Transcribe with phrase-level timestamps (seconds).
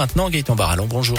[0.00, 1.18] Maintenant, Gaëtan Barallon, bonjour.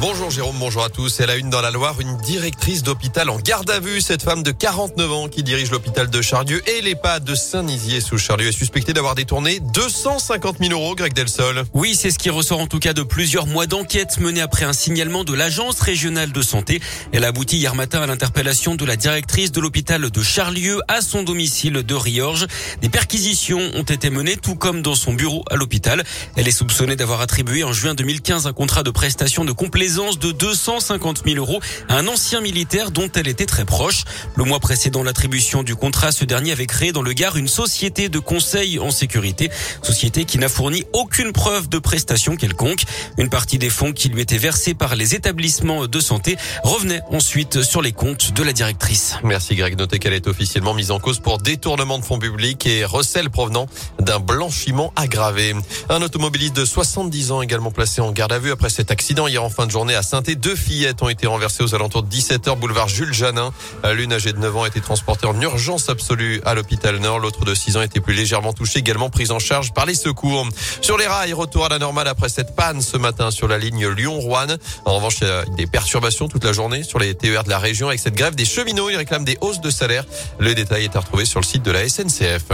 [0.00, 1.18] Bonjour Jérôme, bonjour à tous.
[1.18, 4.00] Elle a une dans la Loire, une directrice d'hôpital en garde à vue.
[4.00, 8.16] Cette femme de 49 ans qui dirige l'hôpital de Charlieu et l'EHPAD de Saint-Nizier sous
[8.16, 11.64] Charlieu est suspectée d'avoir détourné 250 000 euros, Greg Delsol.
[11.74, 14.72] Oui, c'est ce qui ressort en tout cas de plusieurs mois d'enquête menée après un
[14.72, 16.80] signalement de l'agence régionale de santé.
[17.12, 21.00] Elle a abouti hier matin à l'interpellation de la directrice de l'hôpital de Charlieu à
[21.00, 22.46] son domicile de Riorges.
[22.82, 26.04] Des perquisitions ont été menées tout comme dans son bureau à l'hôpital.
[26.36, 29.50] Elle est soupçonnée d'avoir attribué en juin 2015 un contrat de prestation de
[29.88, 34.04] complaisance de 250 000 euros à un ancien militaire dont elle était très proche.
[34.36, 38.10] Le mois précédent l'attribution du contrat, ce dernier avait créé dans le Gard une société
[38.10, 39.50] de conseil en sécurité,
[39.82, 42.82] société qui n'a fourni aucune preuve de prestation quelconque.
[43.16, 47.62] Une partie des fonds qui lui étaient versés par les établissements de santé revenait ensuite
[47.62, 49.14] sur les comptes de la directrice.
[49.24, 49.78] Merci Greg.
[49.78, 53.68] Notez qu'elle est officiellement mise en cause pour détournement de fonds publics et recel provenant
[53.98, 55.54] d'un blanchiment aggravé.
[55.88, 59.42] Un automobiliste de 70 ans également placé en garde à vue après cet accident hier
[59.42, 62.58] en fin de journée à saint Deux fillettes ont été renversées aux alentours de 17h
[62.58, 63.52] boulevard Jules Janin.
[63.94, 67.20] L'une âgée de 9 ans a été transportée en urgence absolue à l'hôpital Nord.
[67.20, 70.48] L'autre de 6 ans était plus légèrement touchée, également prise en charge par les secours.
[70.80, 73.86] Sur les rails, retour à la normale après cette panne ce matin sur la ligne
[73.86, 74.56] Lyon-Rouen.
[74.84, 77.58] En revanche, il y a des perturbations toute la journée sur les TER de la
[77.58, 78.90] région avec cette grève des cheminots.
[78.90, 80.04] Ils réclament des hausses de salaire.
[80.40, 82.50] Le détail est à retrouver sur le site de la SNCF.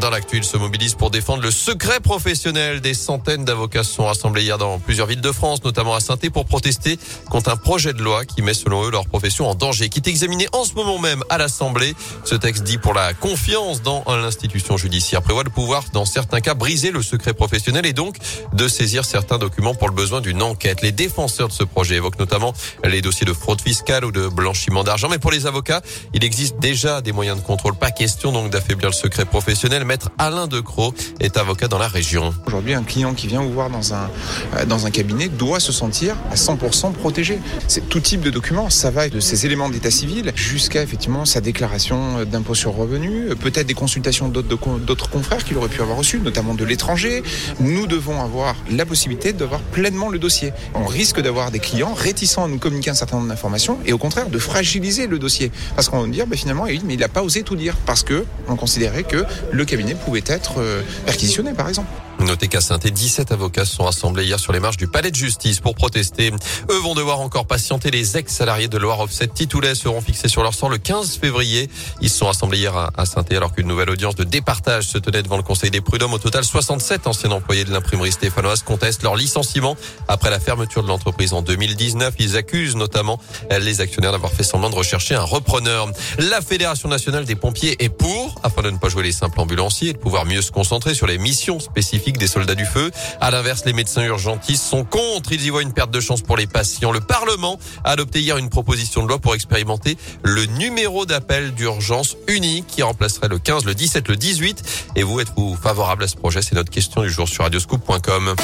[0.00, 2.80] Dans l'actu, il se mobilise pour défendre le secret professionnel.
[2.80, 6.16] Des centaines d'avocats se sont rassemblés hier dans plusieurs villes de France, notamment à saint
[6.32, 6.98] pour protester
[7.30, 10.08] contre un projet de loi qui met selon eux leur profession en danger, qui est
[10.08, 11.94] examiné en ce moment même à l'Assemblée.
[12.24, 16.54] Ce texte dit pour la confiance dans l'institution judiciaire prévoit le pouvoir, dans certains cas,
[16.54, 18.16] briser le secret professionnel et donc
[18.52, 20.82] de saisir certains documents pour le besoin d'une enquête.
[20.82, 22.52] Les défenseurs de ce projet évoquent notamment
[22.84, 25.08] les dossiers de fraude fiscale ou de blanchiment d'argent.
[25.08, 27.74] Mais pour les avocats, il existe déjà des moyens de contrôle.
[27.74, 32.34] Pas question donc d'affaiblir le secret professionnel maître Alain Decroix est avocat dans la région.
[32.46, 34.10] Aujourd'hui, un client qui vient vous voir dans un,
[34.56, 37.38] euh, dans un cabinet doit se sentir à 100% protégé.
[37.68, 38.70] C'est tout type de documents.
[38.70, 43.66] Ça va de ses éléments d'état civil jusqu'à effectivement sa déclaration d'impôt sur revenu, peut-être
[43.66, 47.22] des consultations d'autres confrères qu'il aurait pu avoir reçues, notamment de l'étranger.
[47.60, 50.52] Nous devons avoir la possibilité d'avoir pleinement le dossier.
[50.74, 53.98] On risque d'avoir des clients réticents à nous communiquer un certain nombre d'informations et au
[53.98, 55.50] contraire de fragiliser le dossier.
[55.76, 58.24] Parce qu'on va dire, bah, finalement, mais il n'a pas osé tout dire parce que
[58.48, 59.73] on considérait que le cabinet
[60.04, 61.88] pouvait être euh, perquisitionné, par exemple.
[62.24, 65.16] Notez qu'à saint 17 avocats se sont rassemblés hier sur les marches du palais de
[65.16, 66.32] justice pour protester.
[66.70, 67.90] Eux vont devoir encore patienter.
[67.90, 71.68] Les ex-salariés de Loire Offset Titoulet seront fixés sur leur sort le 15 février.
[72.00, 75.22] Ils se sont rassemblés hier à saint alors qu'une nouvelle audience de départage se tenait
[75.22, 76.14] devant le Conseil des prud'hommes.
[76.14, 79.76] Au total, 67 anciens employés de l'imprimerie stéphanoise contestent leur licenciement
[80.08, 82.14] après la fermeture de l'entreprise en 2019.
[82.18, 83.20] Ils accusent notamment
[83.50, 85.88] les actionnaires d'avoir fait semblant de rechercher un repreneur.
[86.18, 89.90] La Fédération nationale des pompiers est pour, afin de ne pas jouer les simples ambulanciers
[89.90, 92.90] et de pouvoir mieux se concentrer sur les missions spécifiques des soldats du feu.
[93.20, 95.32] À l'inverse, les médecins urgentistes sont contre.
[95.32, 96.92] Ils y voient une perte de chance pour les patients.
[96.92, 102.16] Le Parlement a adopté hier une proposition de loi pour expérimenter le numéro d'appel d'urgence
[102.28, 104.62] unique qui remplacerait le 15, le 17, le 18.
[104.96, 106.42] Et vous, êtes-vous favorable à ce projet?
[106.42, 108.34] C'est notre question du jour sur radioscoop.com.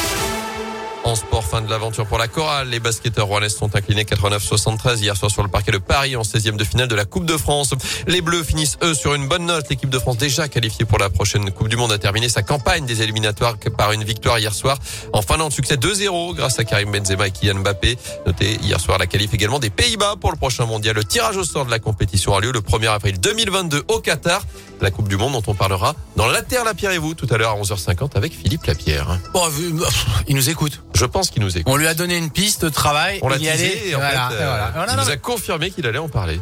[1.03, 2.69] En sport, fin de l'aventure pour la chorale.
[2.69, 6.57] Les basketteurs rouennais sont inclinés 89-73 hier soir sur le parquet de Paris en 16e
[6.57, 7.75] de finale de la Coupe de France.
[8.07, 9.69] Les Bleus finissent eux sur une bonne note.
[9.71, 12.85] L'équipe de France déjà qualifiée pour la prochaine Coupe du Monde a terminé sa campagne
[12.85, 14.79] des éliminatoires par une victoire hier soir
[15.13, 15.53] en Finlande.
[15.53, 17.97] Succès 2-0 grâce à Karim Benzema et Kylian Mbappé.
[18.27, 20.95] Notez hier soir la qualif également des Pays-Bas pour le prochain mondial.
[20.95, 24.43] Le tirage au sort de la compétition a lieu le 1er avril 2022 au Qatar.
[24.81, 27.27] La Coupe du Monde dont on parlera dans La Terre, la Pierre et vous tout
[27.31, 29.19] à l'heure à 11h50 avec Philippe Lapierre.
[29.33, 29.43] Bon,
[30.29, 30.83] il nous écoute.
[30.95, 31.73] Je pense qu'il nous écoute.
[31.73, 33.19] On lui a donné une piste de travail.
[33.23, 36.41] On l'a et en fait, euh, il nous a confirmé qu'il allait en parler.